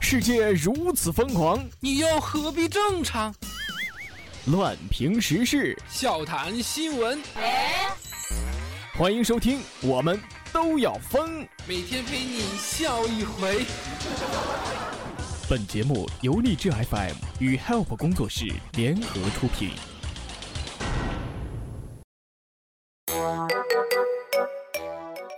[0.00, 3.34] 世界如此疯狂，你又何必正常？
[4.46, 7.22] 乱评时事，笑谈新闻，
[8.96, 10.20] 欢迎收听，我们
[10.52, 11.46] 都要疯。
[11.66, 13.64] 每天陪你笑一回。
[15.48, 19.70] 本节目由荔枝 FM 与 Help 工作室联合出品。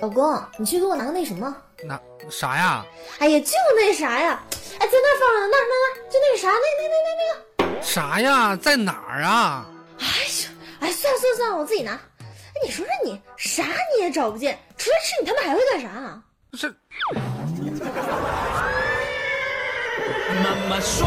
[0.00, 1.54] 老公，你去给我拿个那什么？
[1.86, 2.84] 那啥呀？
[3.18, 4.42] 哎呀，就那啥呀！
[4.78, 8.56] 哎，在那放着，那那那，就那个啥，那那那那那个啥呀？
[8.56, 9.66] 在哪儿啊？
[10.00, 10.50] 哎呀，
[10.80, 11.92] 哎，算了算了算了，我自己拿。
[11.92, 11.98] 哎，
[12.64, 16.22] 你说说你啥你也找不见，除了吃你他妈还会干啥啊？
[16.54, 16.74] 是。
[20.42, 21.06] 妈妈说，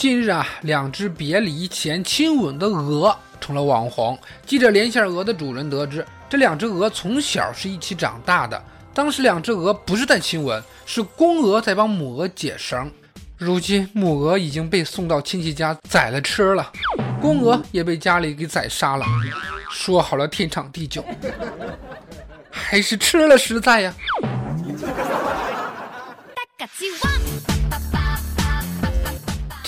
[0.00, 4.18] 近日啊，两只别离前亲吻的鹅成了网红。
[4.46, 8.64] 记者连线鹅的主人得知，这两只鹅从小是一起长大的。
[8.94, 12.90] 当时两只鹅不是在亲吻，是公鹅在帮母鹅解绳。
[13.36, 16.72] 如今母鹅已经被送到亲戚家宰了吃了，
[17.20, 19.04] 公鹅也被家里给宰杀了。
[19.70, 21.04] 说好了天长地久，
[22.50, 23.94] 还是吃了实在呀。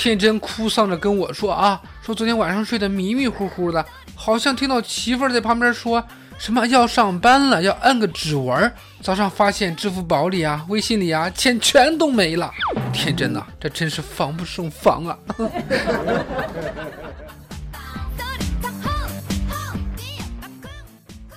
[0.02, 3.86] 天真哭丧着跟我说啊，说昨天晚上睡得迷迷糊糊的，
[4.16, 6.04] 好像听到媳妇儿在旁边说
[6.38, 8.72] 什么要上班了，要按个指纹。
[9.00, 12.50] 早上发现支付宝里啊、微信里啊，钱全都没了。
[12.92, 15.16] 天真呐、这真是防不胜防啊！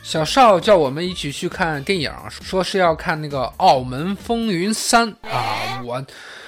[0.01, 6.03] 小邵叫我们一起去看电影，说是要看那个《澳门风云三》啊，我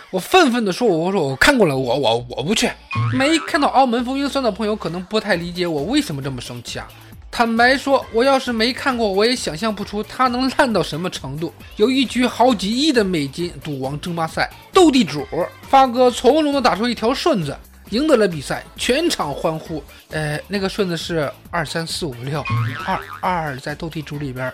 [0.10, 2.70] 我愤愤地说，我说我看过了，我我我不去。
[3.14, 6.88] 没看到《澳门风云三》的朋友可能不太理解我为什么这么生气啊。
[7.30, 11.54] 坦白说，我要是没看过，我也想象不出它能烂到什么程度。
[11.76, 15.28] 有一局好几亿的美金赌王争霸赛，斗地主，
[15.62, 17.56] 发哥从容地打出一条顺子，
[17.90, 19.84] 赢得了比赛，全场欢呼。
[20.12, 22.42] 呃，那个顺子是二三四五六，
[22.86, 24.52] 二二在斗地主里边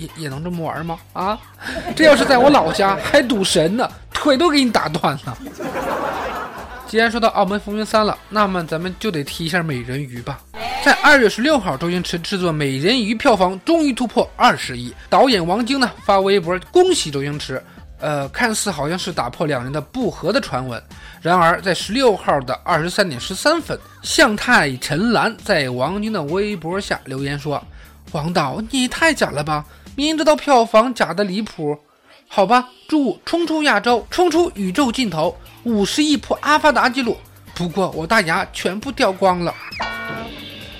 [0.00, 0.98] 也也能这么玩吗？
[1.12, 1.38] 啊，
[1.94, 5.38] 这要是在我老家还赌神呢，腿都给你打断了。
[6.86, 10.40] 既然说到澳门风云三了，那么咱们就得提一下美人鱼吧。
[10.84, 17.62] 在二月十六号，周星驰制作《美人鱼》票房终于突破二十亿，导演王晶呢发微博恭喜周星驰。
[18.00, 20.82] 呃，看似好像是打破两人的不和的传闻，
[21.20, 27.62] 然而在十六号的二十三点十三分，向太陈岚在王晶的微博下留言说
[28.12, 29.62] ：“王导，你太假了吧！
[30.00, 31.78] 明知道票房假的离谱，
[32.26, 37.18] 好吧，祝冲出亚洲，冲出宇宙尽头，五十亿破阿凡达记录。
[37.54, 39.54] 不过我大牙全部掉光了。”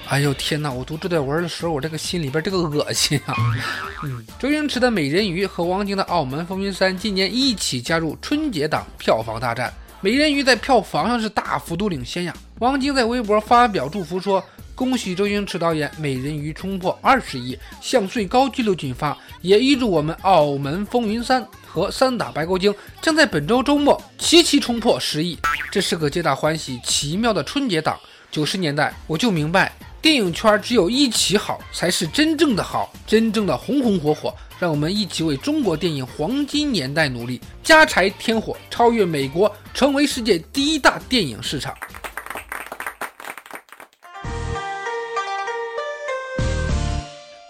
[0.08, 0.72] 哎呦天哪！
[0.72, 3.34] 我读这段文的时候，我这个心里边这个恶心啊！
[4.02, 9.68] 嗯，周星驰的《美人鱼》和王晶的《澳门风云三》今年一起加入春节档票房大战，
[10.00, 12.34] 《美人鱼》在票房上是大幅度领先呀。
[12.58, 14.42] 王晶在微博发表祝福说
[14.80, 25.38] ：“恭喜周星驰导演，《美人鱼》冲破二十亿，向最高纪录进发，也预祝我们《澳门风云三》和《三打白骨精》将在本周周末齐齐冲破十亿。
[25.70, 27.94] 这是个皆大欢喜、奇妙的春节档。
[28.30, 29.70] 九十年代我就明白。”
[30.00, 34.34] 电影圈只有一起好，才是真正的好，真正的红红火火。
[34.58, 41.76] 让我们一起为中国电影黄金年代努力，家柴添火，超越美国，成为世界第一大电影市场。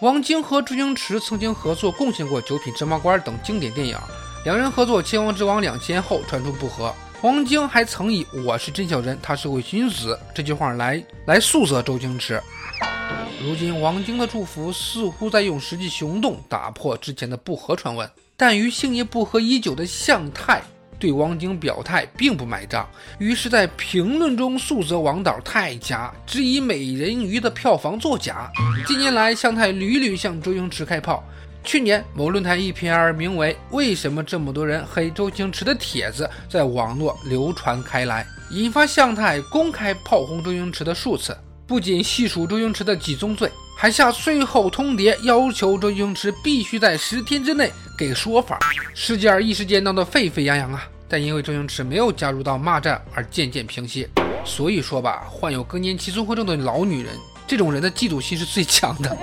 [0.00, 3.98] 王晶和周星驰曾经合作贡献过《九品芝麻官》等经典电影，
[4.46, 6.94] 两人合作《千王之王》两千后传出不和。
[7.20, 12.42] 王晶还曾以“我是真小人，他是伪君子”这句话来来诉责周星驰。
[13.42, 18.10] 如今，王晶的祝福似乎在用实际行动打破之前的不和传闻。
[18.38, 20.62] 但与星爷不和已久的向太
[21.00, 22.86] 对王晶表态并不买账，
[23.18, 28.48] 于是，在评论中诉责王导太假，质疑《美人鱼》的票房作假。
[28.86, 31.24] 近年来，向太屡屡向周星驰开炮。
[31.64, 41.36] 去年某论坛一篇名为“为什么这么多人黑周星驰”的帖子在网络流传开来，引发向太公开炮轰周星驰的数次。
[41.66, 48.58] 不仅细数周星驰的几宗罪，还下最后通牒，要求周星驰必须在十天之内给说法。
[48.92, 50.86] 事件一时间闹得沸沸扬扬啊！
[51.08, 54.06] 但因为周星驰没有加入到骂战而渐渐平息。
[54.44, 57.16] 所以说吧，患有更年期综合症的老女人，
[57.46, 59.16] 这种人的嫉妒心是最强的。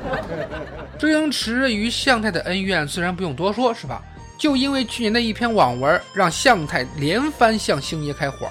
[1.00, 4.02] 周星驰与向太的恩怨自然不用多说，是吧？
[4.36, 8.50] 就因为去年的一篇网文，让向太连番向星爷开火，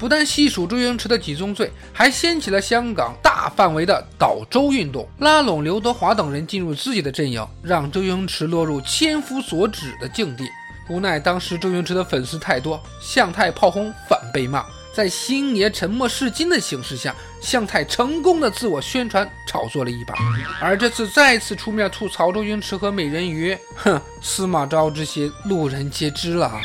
[0.00, 10.44] 不但细数周星驰的几宗罪，还掀起了香港大范围的倒周运动，拉拢刘德华等人进入自己的阵营，让周星驰落入千夫所指的境地。
[10.88, 14.64] 无奈当时周星驰的粉丝太多，向太炮轰反被骂。
[14.92, 20.14] 在星爷沉默是金的形势下，向太成功的自我宣传炒作了一把，
[20.62, 26.58] 而这次再次出面吐槽周星驰和美人鱼，哼，司马昭这些路人皆知了。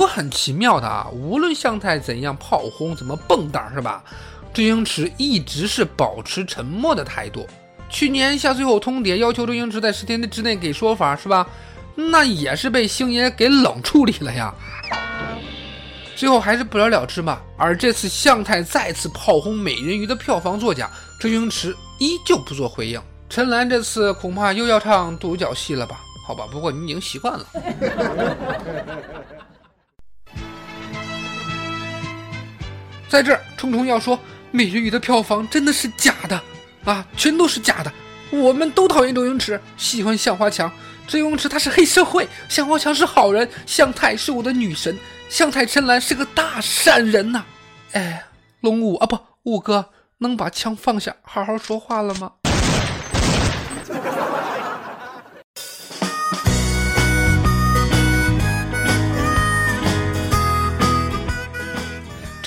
[0.00, 4.02] 过很奇妙的啊，无论向太怎样炮轰，怎么蹦跶是吧？
[4.54, 7.46] 周星驰一直是保持沉默的态度。
[7.90, 11.46] 去年下最后通牒，要求周星驰在十天之内给说法是吧？
[11.94, 14.54] 那也是被星爷给冷处理了呀。
[16.16, 17.38] 最后还是不了了之嘛。
[17.58, 22.98] 而这次向太再次炮轰美人鱼的票房作假，周星驰依旧不做回应。
[23.28, 26.00] 陈岚这次恐怕又要唱独角戏了吧？
[26.26, 27.46] 好吧，不过你已经习惯了。
[33.10, 34.16] 在这儿，冲冲要说
[34.52, 36.40] 美人鱼的票房真的是假的
[36.84, 37.92] 啊，全都是假的。
[38.30, 40.70] 我们都讨厌周星驰，喜欢向华强。
[41.08, 44.96] 周星驰他是黑社会，向华强是好人，向太是我的女神，
[45.28, 47.44] 向太陈岚是个大善人呐。
[47.90, 48.24] 哎，
[48.60, 52.30] 龙五啊，不，五哥，能把枪放下，好好说话了吗？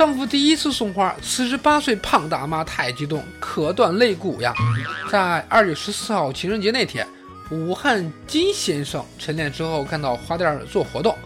[0.03, 4.53] 丈夫第一次送花，四十八岁胖大妈太激动，咳断肋骨呀！
[5.09, 7.07] 在二月十四号情人节那天，
[7.49, 11.17] 武汉金先生晨练之后，看到花店做活动，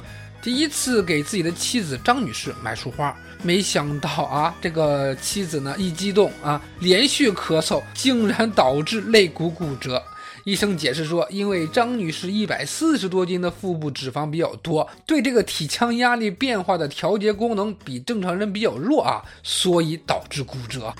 [0.44, 10.00] 第一次给自己的妻子张女士买束花，没想到啊，这个妻子呢一激动啊，连续咳嗽，竟然导致肋骨骨折。
[10.47, 20.94] 医生解释说，因为张女士一百四十多斤的腹部脂肪比较多，对这个体腔压力变化的调节功能比正常人比较弱啊，所以导致骨折。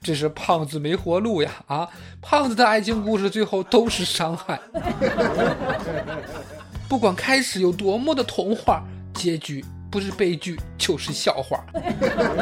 [0.00, 1.50] 这是胖子没活路呀！
[1.66, 1.88] 啊，
[2.22, 4.60] 胖子的爱情故事最后都是伤害。
[6.88, 11.58] 不管开始有多么的童话，结局不是悲剧就是笑话。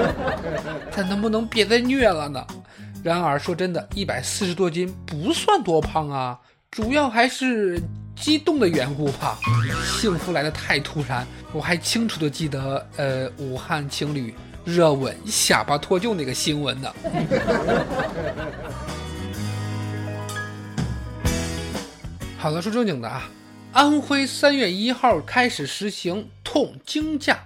[0.92, 2.46] 咱能不能别再虐了呢？
[3.06, 6.36] 然而说真的，一百四十多斤不算多胖啊，
[6.72, 7.80] 主要还是
[8.16, 9.38] 激动的缘故吧。
[9.84, 16.92] 幸福来得太突然，我还清楚的记得，呃，武汉情侣热吻下巴脱臼那个新闻呢。
[22.36, 23.30] 好了，说正经的啊，
[23.72, 27.38] 安徽三月一号开始实行痛经假，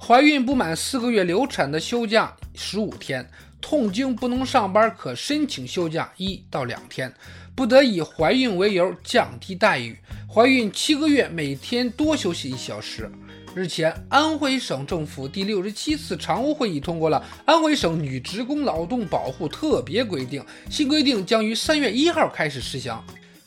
[0.00, 3.28] 怀孕不满四个月流产的休假十五天。
[3.66, 7.10] 痛经不能上班，可申请休假一到两天，
[7.54, 9.96] 不得以怀孕为由降低待遇。
[10.30, 13.10] 怀孕七个月每天多休息一小时。
[13.54, 22.94] 日前，安徽省政府第六十七次常务会议通过了《安徽省女职工劳动保护特别规定》，新规定将于三月一号开始施行。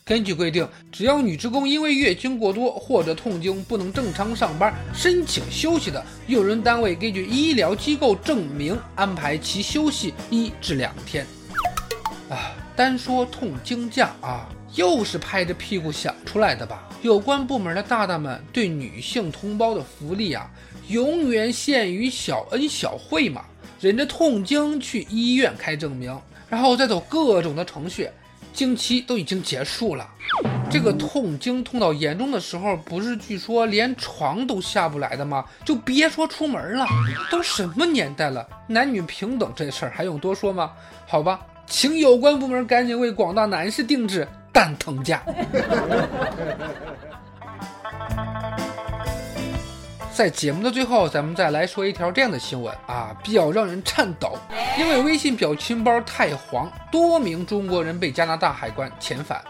[0.08, 11.26] 根据规定，只要女职工因为月经过多或者痛经不能正常上班，申请休息的，用人单位根据医疗机构证明安排其休息一至两天。
[12.30, 16.88] 啊，单说痛经假啊，又是拍着屁股想出来的吧？
[17.02, 20.50] 有关部门的大大们对女性同胞的福利啊，
[20.88, 23.44] 永远限于小恩小惠嘛，
[23.78, 28.08] 忍着痛经去医院开证明，然后再走各种的程序。
[28.52, 30.08] 经期都已经结束了，
[30.70, 35.44] 这个痛经痛到严重的时候，不是据说连床都下不来的吗？
[35.64, 36.86] 就别说出门了。
[37.30, 40.72] 都什么年代了，男女平等这事儿还用多说吗？
[41.06, 45.22] 好吧，请有关部门赶紧为广大男士定制蛋疼价。
[50.18, 54.36] 在节目的最后，咱们再来说一条这样的新闻啊，比较让人颤抖。
[54.76, 59.40] 因为微信表情包太黄，多名中国人被加拿大海关遣返。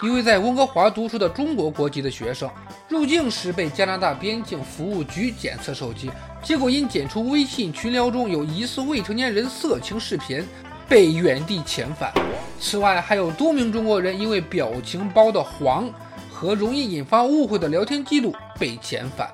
[0.00, 2.48] 一位在温哥华读书的中国国籍的学生，
[2.88, 6.08] 入境时被加拿大边境服务局检测手机，
[6.40, 10.46] 结果因检出微信群聊中有疑似未成年人色情视频，
[10.88, 12.12] 被原地遣返。
[12.60, 15.90] 此外，还有多名中国人因为表情包的黄
[16.30, 19.28] 和容易引发误会的聊天记录被遣返。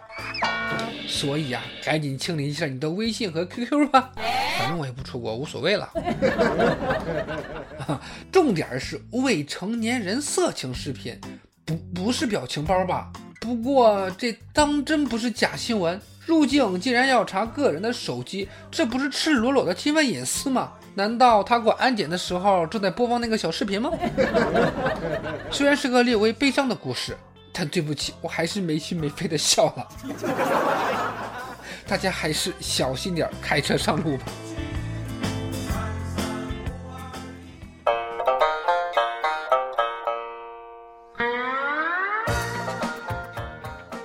[1.08, 4.10] 所以啊，赶紧清理一下你的微信和 QQ 吧，
[4.58, 5.88] 反正我也不出国，无所谓了。
[8.30, 11.18] 重点是未成年人色情视频，
[11.64, 13.10] 不不是表情包吧？
[13.40, 20.72] 不过这当真不是假新闻，入境竟然要查个人的手机，这不是赤裸裸的侵犯隐私吗？
[20.96, 23.90] 难道他过安检的时候正在播放那个小视频吗？
[25.52, 27.16] 虽然是个略微悲伤的故事，
[27.58, 29.88] 但对不起，我还是没心没肺的笑了。
[31.88, 34.24] 大家还是小心点开车上路吧。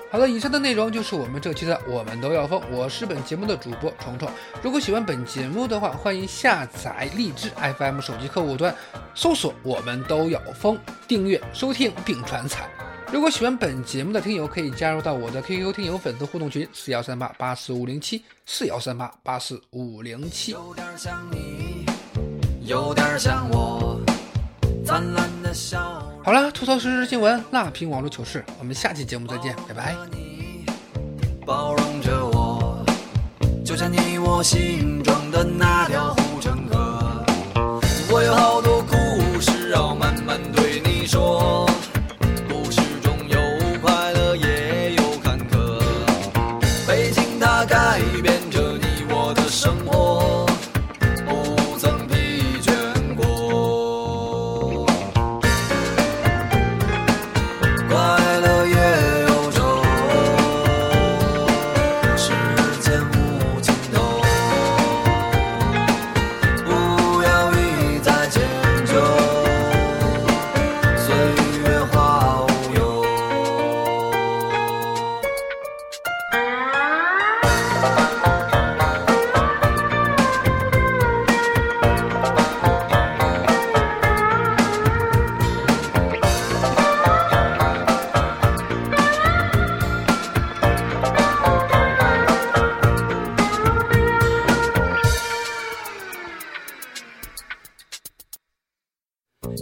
[0.10, 4.32] 好了，以上的内容就是我们这期的《我们都要疯》，我是本节目的主播虫虫。
[4.62, 8.74] 如果喜欢本节目的话，欢迎下载荔枝 FM 手机客户端，
[9.14, 12.70] 搜索“我们都要疯”，订阅收听并转采。
[13.12, 20.54] 如果喜欢本节目的听友，可以加入到我的 QQ 听友粉丝互动群四幺三八八四五零七四幺三八八四五零七。
[20.54, 21.86] 有点像你，
[22.62, 24.00] 有点像我，
[24.86, 29.94] 灿烂的笑好了，吐槽时事新闻，辣评网络糗事，我们下期节目再见，拜拜。
[30.10, 30.66] 你，
[31.46, 32.86] 包容着我，
[33.66, 36.16] 就像你我心中的那条